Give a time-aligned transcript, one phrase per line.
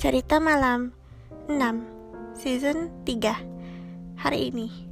[0.00, 0.96] Cerita Malam
[1.44, 1.60] 6
[2.32, 4.88] Season 3 Hari ini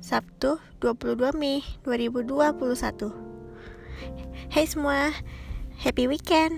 [0.00, 2.48] Sabtu 22 Mei 2021
[4.48, 5.12] Hai semua
[5.84, 6.56] Happy weekend.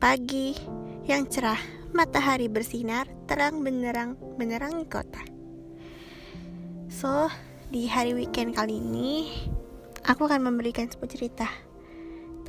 [0.00, 0.56] Pagi
[1.04, 1.60] yang cerah
[1.92, 5.20] Matahari bersinar Terang benderang Menerangi kota.
[6.88, 7.28] So
[7.68, 9.28] Di hari weekend kali ini
[10.08, 11.69] Aku akan memberikan sebuah cerita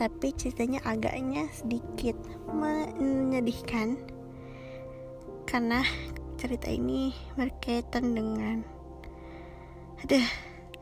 [0.01, 2.17] tapi ceritanya agaknya sedikit
[2.49, 4.01] menyedihkan
[5.45, 5.85] karena
[6.41, 8.65] cerita ini berkaitan dengan
[10.01, 10.25] ada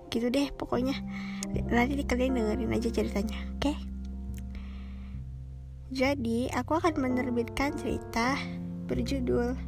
[0.07, 0.95] gitu deh pokoknya.
[1.51, 3.67] Nanti kalian dengerin aja ceritanya oke?
[3.67, 3.77] Okay?
[5.91, 8.39] jadi aku akan menerbitkan cerita
[8.87, 9.59] berjudul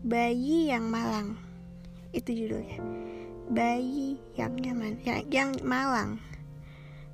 [0.00, 1.36] bayi yang malang.
[2.16, 2.80] Itu judulnya.
[3.52, 4.96] Bayi yang nyaman.
[5.04, 6.29] Yang, yang malang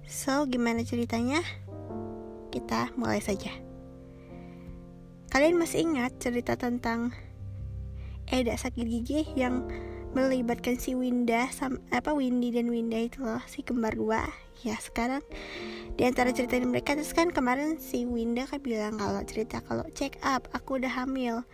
[0.06, 1.42] So, gimana ceritanya?
[2.54, 3.50] Kita mulai saja.
[5.34, 7.10] Kalian masih ingat cerita tentang
[8.30, 9.66] Eda sakit gigi yang
[10.14, 14.24] melibatkan si Winda sama apa Windy dan Winda itu loh si kembar dua
[14.64, 15.20] ya sekarang
[15.94, 20.16] di antara cerita mereka terus kan kemarin si Winda kan bilang kalau cerita kalau check
[20.24, 21.44] up aku udah hamil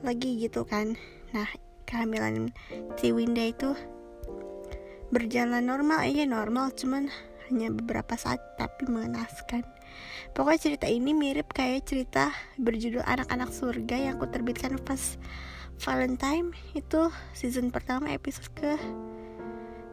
[0.00, 0.96] lagi gitu kan
[1.36, 1.46] nah
[1.84, 2.56] kehamilan
[2.96, 3.76] si Winda itu
[5.12, 7.12] berjalan normal aja normal cuman
[7.50, 9.66] hanya beberapa saat tapi mengenaskan.
[10.30, 12.30] Pokoknya cerita ini mirip kayak cerita
[12.62, 15.18] berjudul Anak-anak Surga yang aku terbitkan pas
[15.82, 16.54] Valentine.
[16.78, 18.78] Itu season pertama episode ke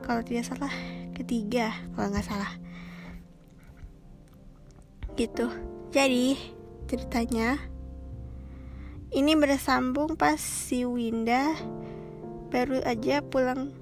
[0.06, 0.74] kalau tidak salah
[1.18, 2.52] ketiga kalau nggak salah.
[5.18, 5.50] Gitu.
[5.90, 6.38] Jadi
[6.86, 7.58] ceritanya
[9.10, 11.58] ini bersambung pas si Winda
[12.54, 13.74] baru aja pulang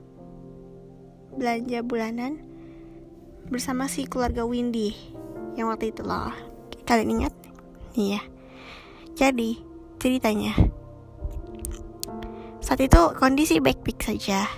[1.35, 2.44] belanja bulanan
[3.49, 4.95] bersama si keluarga Windy
[5.55, 6.33] yang waktu itu loh.
[6.85, 7.33] Kalian ingat?
[7.93, 8.21] Iya.
[9.15, 9.61] Jadi
[10.01, 10.53] ceritanya.
[12.59, 14.49] Saat itu kondisi baik-baik saja.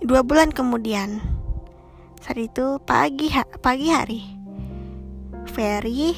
[0.00, 1.20] Dua bulan kemudian
[2.18, 4.22] saat itu pagi ha pagi hari
[5.48, 6.12] Ferry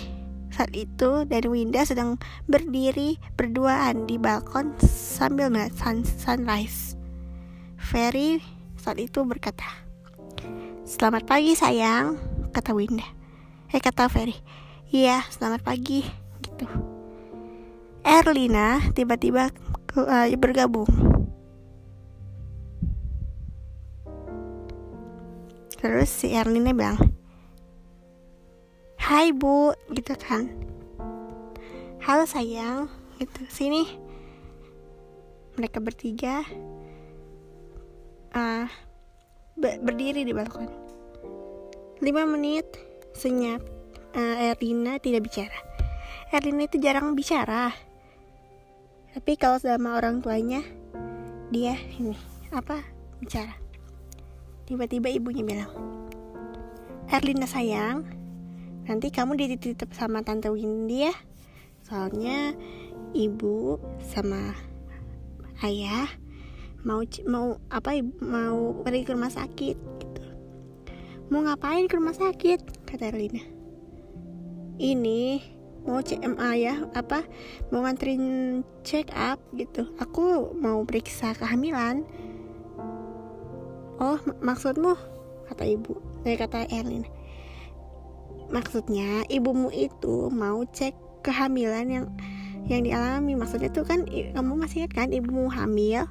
[0.50, 2.18] saat itu dan Winda sedang
[2.50, 6.98] berdiri berduaan di balkon sambil melihat sun sunrise.
[7.78, 8.42] Ferry
[8.80, 9.68] saat itu berkata,
[10.88, 12.16] Selamat pagi sayang,
[12.56, 13.04] kata Winda.
[13.68, 14.34] Eh kata Ferry,
[14.88, 16.02] Iya, selamat pagi,
[16.40, 16.66] gitu.
[18.00, 19.52] Erlina tiba-tiba
[19.94, 20.88] uh, bergabung.
[25.76, 26.98] Terus si Erlina bilang,
[28.96, 30.48] Hai bu, gitu kan.
[32.00, 32.88] Halo sayang,
[33.20, 33.44] gitu.
[33.52, 33.84] Sini.
[35.60, 36.40] Mereka bertiga
[38.34, 38.66] uh,
[39.58, 40.68] berdiri di balkon.
[42.00, 42.66] Lima menit
[43.12, 43.60] senyap.
[44.10, 45.54] Uh, Erlina tidak bicara.
[46.34, 47.70] Erlina itu jarang bicara.
[49.14, 50.62] Tapi kalau sama orang tuanya,
[51.50, 52.14] dia ini
[52.50, 52.82] apa
[53.22, 53.54] bicara.
[54.66, 55.70] Tiba-tiba ibunya bilang,
[57.10, 58.06] Erlina sayang,
[58.86, 61.14] nanti kamu dititip sama tante Windy ya.
[61.86, 62.54] Soalnya
[63.14, 64.54] ibu sama
[65.66, 66.06] ayah
[66.84, 70.22] mau mau apa mau pergi ke rumah sakit gitu.
[71.28, 72.88] Mau ngapain ke rumah sakit?
[72.88, 73.44] Kata Erlina.
[74.80, 75.44] Ini
[75.84, 77.24] mau CMA ya apa
[77.68, 79.92] mau nganterin check up gitu.
[80.00, 82.04] Aku mau periksa kehamilan.
[84.00, 84.96] Oh maksudmu?
[85.52, 87.08] Kata ibu dari kata Erlina.
[88.50, 92.06] Maksudnya ibumu itu mau cek kehamilan yang
[92.66, 93.36] yang dialami.
[93.36, 96.08] Maksudnya tuh kan kamu masih ingat kan ibumu hamil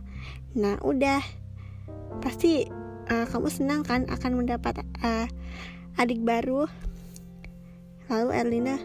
[0.58, 1.22] Nah, udah
[2.24, 2.66] pasti
[3.10, 5.28] uh, kamu senang kan akan mendapat uh,
[5.98, 6.66] adik baru.
[8.10, 8.76] Lalu Erlina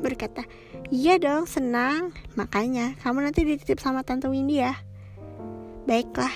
[0.00, 0.48] berkata,
[0.88, 2.16] "Iya dong, senang.
[2.36, 4.76] Makanya kamu nanti dititip sama tante Windy ya."
[5.84, 6.32] Baiklah.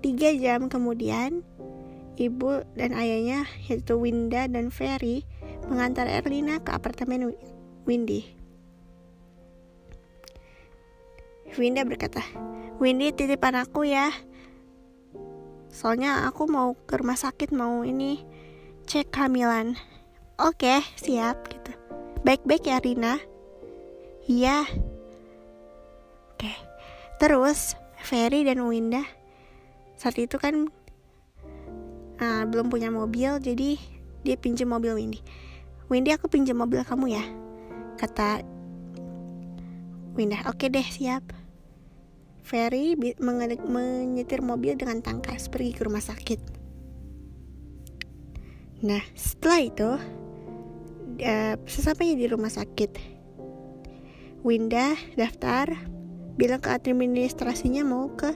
[0.00, 1.44] Tiga jam kemudian,
[2.16, 5.28] ibu dan ayahnya yaitu Winda dan Ferry
[5.68, 7.36] mengantar Erlina ke apartemen
[7.84, 8.39] Windy.
[11.58, 12.22] Winda berkata,
[12.78, 14.08] Windy titipan aku ya.
[15.70, 18.22] Soalnya aku mau ke rumah sakit mau ini
[18.90, 19.78] cek kehamilan.
[20.40, 21.72] Oke siap gitu.
[22.26, 23.20] Baik-baik ya Rina.
[24.26, 24.66] Iya.
[26.34, 26.52] Oke.
[27.20, 29.04] Terus Ferry dan Winda
[30.00, 30.72] Saat itu kan
[32.16, 33.76] uh, Belum punya mobil Jadi
[34.24, 35.20] dia pinjam mobil Windy.
[35.92, 37.24] Windy aku pinjam mobil kamu ya
[38.00, 38.40] Kata
[40.16, 40.40] Winda.
[40.48, 41.39] Oke deh siap
[42.50, 42.98] Ferry
[43.62, 46.42] menyetir mobil dengan tangkas pergi ke rumah sakit.
[48.82, 49.90] Nah, setelah itu
[51.22, 52.98] uh, sesampainya di rumah sakit.
[54.42, 55.78] Winda daftar
[56.34, 58.34] bilang ke administrasinya mau ke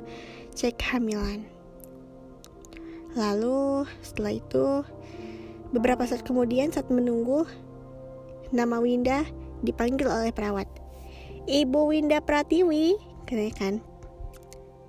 [0.55, 1.43] cek hamilan.
[3.19, 4.67] Lalu setelah itu
[5.75, 7.51] beberapa saat kemudian saat menunggu
[8.55, 9.27] nama Winda
[9.67, 10.71] dipanggil oleh perawat.
[11.51, 12.95] Ibu Winda Pratiwi
[13.59, 13.83] kan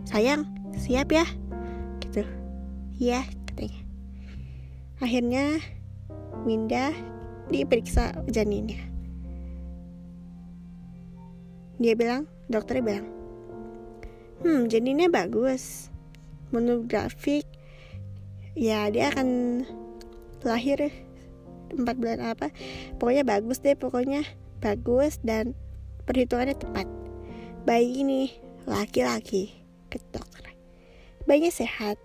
[0.04, 0.44] sayang
[0.76, 1.26] siap ya.
[2.04, 2.28] Gitu.
[3.00, 3.82] Ya katanya.
[5.00, 5.46] Akhirnya
[6.44, 6.92] Winda
[7.48, 8.80] diperiksa janinnya.
[11.80, 13.08] Dia bilang dokternya bilang
[14.44, 15.90] hmm janinnya bagus.
[16.54, 17.44] Menurut grafik
[18.56, 19.62] ya dia akan
[20.46, 20.94] lahir
[21.76, 22.54] empat bulan apa.
[23.02, 24.24] Pokoknya bagus deh pokoknya
[24.64, 25.58] bagus dan
[26.08, 26.88] perhitungannya tepat.
[27.66, 28.30] Bayi ini
[28.70, 29.65] laki-laki
[29.96, 30.46] ke dokter.
[31.26, 31.98] Bayinya sehat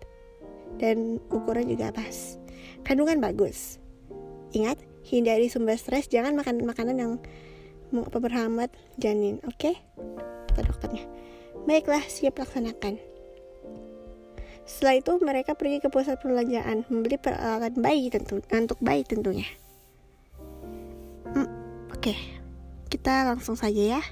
[0.79, 2.39] dan ukuran juga pas.
[2.87, 3.83] Kandungan bagus.
[4.55, 7.13] Ingat hindari sumber stres jangan makan makanan yang
[7.91, 9.59] berhambat janin oke?
[9.59, 9.75] Okay?
[10.51, 11.05] kata dokternya.
[11.65, 12.99] Baiklah siap laksanakan.
[14.67, 19.47] Setelah itu mereka pergi ke pusat perbelanjaan membeli peralatan bayi tentu untuk bayi tentunya.
[21.35, 21.49] Hmm,
[21.91, 22.03] oke.
[22.03, 22.19] Okay.
[22.91, 24.03] kita langsung saja ya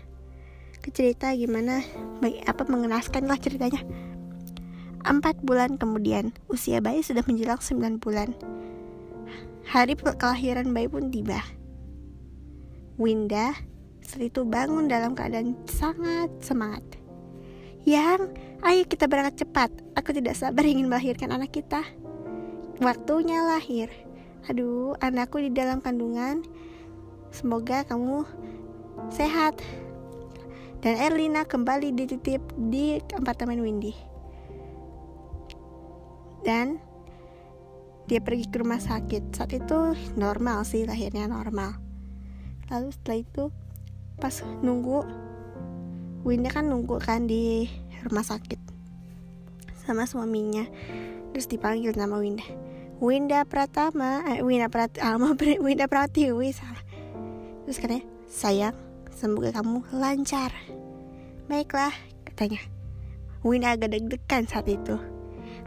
[0.89, 1.85] ke cerita gimana
[2.49, 3.85] apa mengenaskan lah ceritanya
[5.09, 8.29] Empat bulan kemudian, usia bayi sudah menjelang sembilan bulan.
[9.71, 11.39] Hari kelahiran bayi pun tiba.
[12.99, 13.55] Winda
[14.03, 16.83] saat itu bangun dalam keadaan sangat semangat.
[17.87, 18.37] Yang,
[18.67, 19.71] ayo kita berangkat cepat.
[19.97, 21.87] Aku tidak sabar ingin melahirkan anak kita.
[22.83, 23.89] Waktunya lahir.
[24.51, 26.43] Aduh, anakku di dalam kandungan.
[27.31, 28.27] Semoga kamu
[29.15, 29.63] sehat.
[30.79, 32.39] Dan Erlina kembali dititip
[32.71, 33.95] di apartemen Windy.
[36.47, 36.79] Dan
[38.07, 39.35] dia pergi ke rumah sakit.
[39.35, 41.77] Saat itu normal sih lahirnya normal.
[42.71, 43.45] Lalu setelah itu
[44.19, 45.03] pas nunggu
[46.23, 47.67] Winda kan nunggu kan di
[48.07, 48.59] rumah sakit
[49.83, 50.65] sama suaminya.
[51.35, 52.47] Terus dipanggil nama Winda
[52.99, 55.35] Winda Pratama eh, Winda Pratama
[55.65, 56.83] Winda Pratiwi salah.
[57.67, 58.88] Terus katanya sayang
[59.19, 60.55] semoga kamu lancar.
[61.51, 61.91] Baiklah
[62.23, 62.63] katanya.
[63.43, 64.95] Winda agak deg-degan saat itu.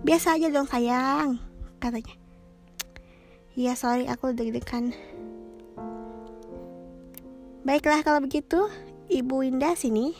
[0.07, 1.35] Biasa aja dong sayang
[1.83, 2.15] katanya.
[3.59, 4.95] Iya sorry aku deg-degan.
[7.67, 8.71] Baiklah kalau begitu
[9.11, 10.15] Ibu Winda sini.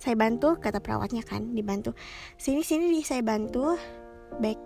[0.00, 1.94] Saya bantu kata perawatnya kan Dibantu.
[2.34, 3.78] Sini sini di saya bantu.
[4.42, 4.58] Baik.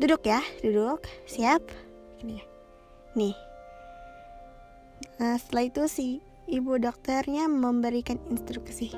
[0.00, 1.04] Duduk ya Duduk.
[1.28, 1.60] Siap.
[2.24, 2.44] Ini ya.
[3.12, 3.36] Nih.
[5.20, 8.94] Nah setelah itu si ibu dokternya memberikan instruksi.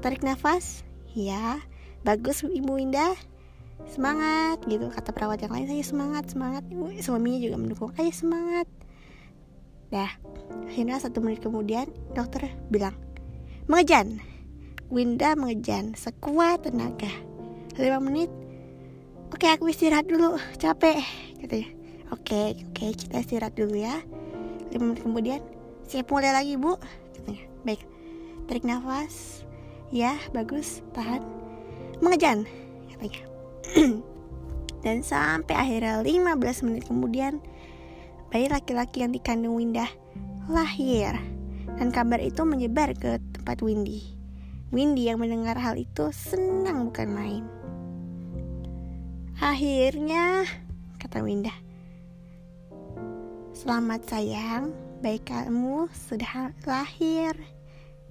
[0.00, 0.86] Tarik nafas.
[1.10, 1.58] Ya
[2.00, 3.12] Bagus Ibu Winda
[3.84, 4.88] semangat gitu.
[4.88, 6.64] Kata perawat yang lain saya semangat semangat.
[7.04, 8.64] Suaminya juga mendukung ayo semangat.
[9.92, 10.08] Dah
[10.70, 12.96] akhirnya satu menit kemudian dokter bilang
[13.68, 14.22] mengejan.
[14.88, 17.10] Winda mengejan sekuat tenaga.
[17.76, 18.32] Lima menit
[19.28, 20.40] oke aku istirahat dulu.
[20.56, 21.04] Capek
[21.44, 21.68] katanya.
[22.10, 24.00] Oke oke kita istirahat dulu ya.
[24.72, 25.40] Lima menit kemudian
[25.90, 26.78] siap mulai lagi bu.
[27.66, 27.82] Baik.
[28.46, 29.42] Tarik nafas.
[29.90, 30.86] Ya bagus.
[30.94, 31.18] Tahan.
[31.98, 32.46] Mengejan
[32.94, 33.22] katanya.
[34.86, 37.42] Dan sampai akhirnya 15 menit kemudian
[38.30, 39.90] Bayi laki-laki yang dikandung Winda
[40.46, 41.18] lahir.
[41.74, 44.14] Dan kabar itu menyebar ke tempat Windy.
[44.70, 47.44] Windy yang mendengar hal itu senang bukan main.
[49.42, 50.46] Akhirnya
[51.02, 51.50] kata Winda
[53.50, 54.70] Selamat sayang,
[55.00, 57.32] bayi kamu sudah lahir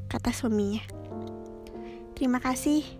[0.09, 0.81] Kata suaminya
[2.17, 2.99] Terima kasih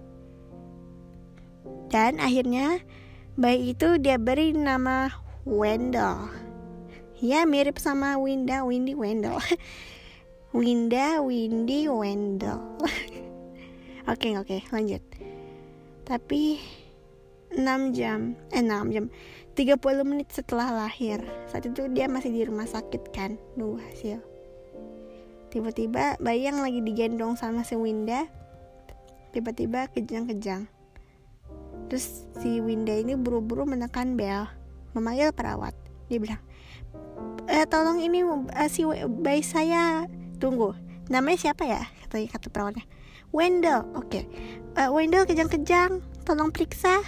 [1.90, 2.86] dan akhirnya
[3.34, 5.10] bayi itu dia beri nama
[5.44, 6.30] Wendell.
[7.20, 9.42] Ya mirip sama Winda, Windy, Wendell.
[10.56, 12.62] Winda, Windy, Wendell.
[14.10, 15.06] Oke oke lanjut.
[16.02, 16.58] Tapi
[17.54, 19.06] 6 jam, eh 6 jam,
[19.60, 21.20] 30 menit setelah lahir.
[21.52, 24.24] Saat itu dia masih di rumah sakit kan, nunggu hasil.
[25.52, 28.24] Tiba-tiba bayi yang lagi digendong sama si Winda,
[29.36, 30.72] tiba-tiba kejang-kejang
[31.90, 34.46] Terus si Winda ini buru-buru menekan bel,
[34.94, 35.74] memanggil perawat.
[36.06, 36.42] Dia bilang,
[37.50, 38.86] e, tolong ini uh, si
[39.26, 40.06] bayi saya
[40.38, 40.78] tunggu.
[41.10, 41.82] Namanya siapa ya?
[42.06, 42.86] Kata kata perawatnya.
[43.34, 44.10] Wendell, oke.
[44.10, 44.24] Okay.
[44.78, 47.02] Uh, eh, Wendell kejang-kejang, tolong periksa.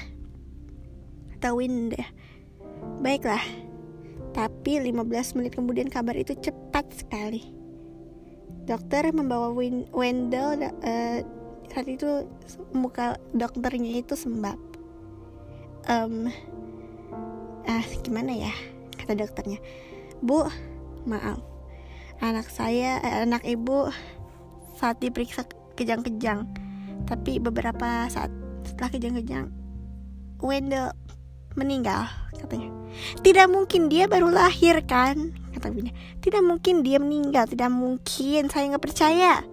[1.38, 2.02] Kata Winda.
[3.02, 3.42] Baiklah.
[4.32, 7.44] Tapi 15 menit kemudian kabar itu cepat sekali.
[8.64, 9.52] Dokter membawa
[9.92, 11.20] Wendell uh,
[11.72, 12.28] saat itu
[12.76, 14.60] muka dokternya itu sembab
[15.88, 16.28] um,
[17.64, 18.54] ah gimana ya
[19.00, 19.64] kata dokternya
[20.20, 20.46] bu
[21.08, 21.40] maaf
[22.20, 23.88] anak saya eh, anak ibu
[24.76, 25.48] saat diperiksa
[25.80, 26.46] kejang-kejang
[27.08, 28.30] tapi beberapa saat
[28.68, 29.48] setelah kejang-kejang
[30.44, 30.92] Wendell
[31.56, 32.70] meninggal katanya.
[33.22, 35.36] Tidak mungkin dia baru lahir kan?
[35.52, 35.92] Kata Bunda
[36.24, 37.48] tidak mungkin dia meninggal.
[37.48, 38.48] Tidak mungkin.
[38.48, 39.44] Saya nggak percaya.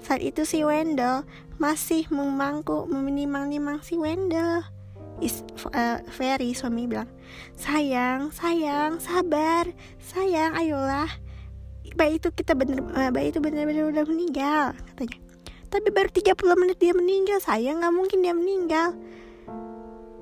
[0.00, 1.24] Saat itu si Wendell
[1.60, 4.64] masih memangku menimang-nimang si Wendell
[5.20, 5.44] is
[5.76, 7.08] uh, very suami bilang
[7.60, 9.68] sayang sayang sabar.
[10.00, 11.10] Sayang ayolah.
[11.98, 15.18] Bayi itu kita bener uh, bayi itu benar-benar udah meninggal katanya.
[15.70, 17.38] Tapi baru 30 menit dia meninggal.
[17.44, 18.96] Sayang nggak mungkin dia meninggal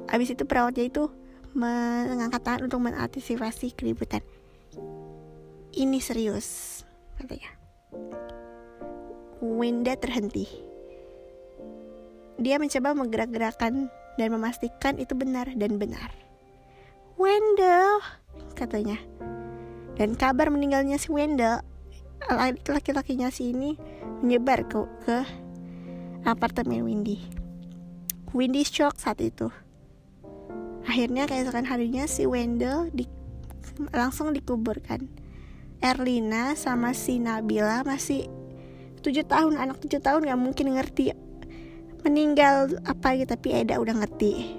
[0.09, 1.09] abis itu perawatnya itu
[1.53, 4.21] mengangkat tangan untuk mengantisipasi keributan
[5.77, 6.83] ini serius
[7.17, 7.55] katanya
[9.39, 10.69] Wenda terhenti
[12.39, 16.11] dia mencoba menggerak-gerakkan dan memastikan itu benar dan benar.
[17.19, 17.99] Wendell,
[18.55, 18.99] katanya.
[19.99, 21.63] Dan kabar meninggalnya si Wendell,
[22.71, 23.75] laki-lakinya si ini
[24.23, 25.19] menyebar ke, ke
[26.23, 27.19] apartemen Windy.
[28.31, 29.51] Windy shock saat itu.
[30.89, 33.05] Akhirnya keesokan harinya si Wendell di,
[33.93, 35.05] langsung dikuburkan.
[35.85, 38.27] Erlina sama si Nabila masih
[39.05, 41.15] tujuh tahun anak tujuh tahun nggak mungkin ngerti
[42.03, 44.59] meninggal apa gitu tapi Eda udah ngerti.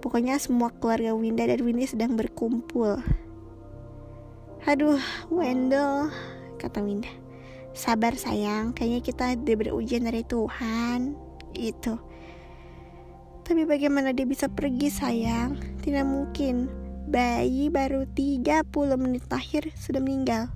[0.00, 2.96] Pokoknya semua keluarga Winda dan Windy sedang berkumpul.
[4.64, 4.98] Aduh
[5.28, 6.08] Wendell
[6.56, 7.12] kata Winda.
[7.76, 11.14] Sabar sayang kayaknya kita diberi ujian dari Tuhan.
[11.54, 12.00] Itu
[13.50, 16.70] tapi bagaimana dia bisa pergi sayang tidak mungkin
[17.10, 18.62] bayi baru 30
[18.94, 20.46] menit lahir sudah meninggal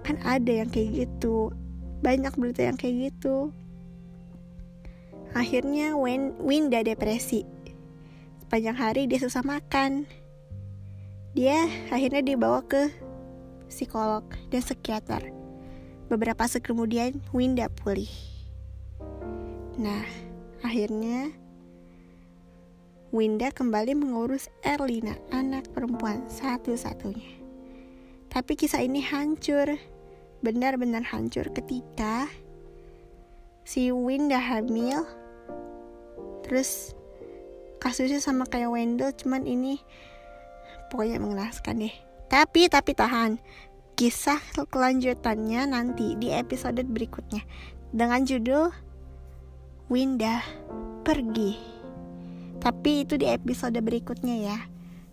[0.00, 1.52] kan ada yang kayak gitu
[2.00, 3.52] banyak berita yang kayak gitu
[5.30, 5.94] Akhirnya
[6.42, 7.46] Winda depresi.
[8.42, 10.10] Sepanjang hari dia susah makan.
[11.38, 12.90] Dia akhirnya dibawa ke
[13.70, 15.30] psikolog dan psikiater.
[16.10, 18.10] Beberapa saat kemudian Winda pulih.
[19.78, 20.02] Nah,
[20.66, 21.30] akhirnya
[23.10, 27.42] Winda kembali mengurus Erlina, anak perempuan satu-satunya.
[28.30, 29.66] Tapi kisah ini hancur,
[30.46, 32.30] benar-benar hancur ketika
[33.66, 35.02] si Winda hamil.
[36.46, 36.94] Terus
[37.82, 39.82] kasusnya sama kayak Wendell cuman ini
[40.94, 41.94] pokoknya mengenaskan deh.
[42.30, 43.42] Tapi tapi tahan
[43.98, 44.38] kisah
[44.70, 47.42] kelanjutannya nanti di episode berikutnya
[47.90, 48.70] dengan judul
[49.90, 50.46] Winda
[51.02, 51.79] pergi
[52.60, 54.58] tapi itu di episode berikutnya ya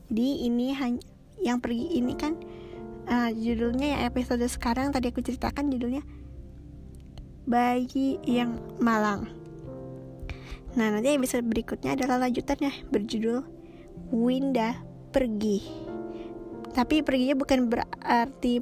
[0.08, 0.76] di ini
[1.40, 2.36] yang pergi ini kan
[3.08, 6.04] uh, judulnya ya episode sekarang tadi aku ceritakan judulnya
[7.48, 9.38] bayi yang malang
[10.78, 13.42] Nah, nanti episode berikutnya adalah lanjutannya berjudul
[14.14, 14.78] Winda
[15.10, 15.66] pergi.
[16.70, 18.62] Tapi perginya bukan berarti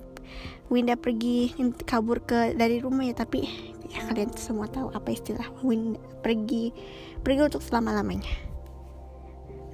[0.71, 1.51] Winda pergi
[1.83, 3.43] kabur ke dari rumah ya, tapi
[3.91, 6.71] ya kalian semua tahu apa istilah Winda pergi
[7.19, 8.44] pergi untuk selama-lamanya.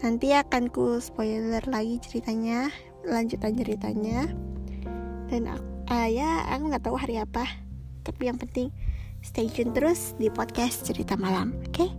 [0.02, 2.74] Nanti akan ku spoiler lagi ceritanya,
[3.06, 4.26] lanjutan ceritanya.
[5.30, 7.46] Dan uh, ya aku nggak tahu hari apa,
[8.02, 8.74] tapi yang penting
[9.22, 11.74] stay tune terus di podcast cerita malam, oke?
[11.78, 11.90] Okay?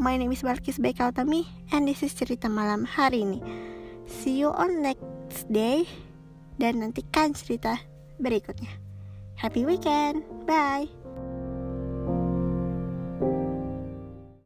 [0.00, 1.44] My name is Balkis Bekautami
[1.74, 3.40] and this is cerita malam hari ini.
[4.08, 5.84] See you on next day
[6.56, 7.76] dan nantikan cerita
[8.16, 8.72] berikutnya.
[9.36, 10.24] Happy weekend.
[10.48, 10.97] Bye.